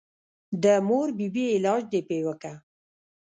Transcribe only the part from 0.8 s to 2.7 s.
مور بي بي علاج دې پې وکه.